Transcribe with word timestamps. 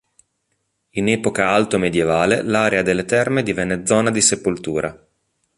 In 0.95 1.07
epoca 1.09 1.49
alto-medievale 1.49 2.41
l'area 2.41 2.81
delle 2.81 3.05
terme 3.05 3.43
divenne 3.43 3.85
zona 3.85 4.09
di 4.09 4.19
sepoltura. 4.19 5.07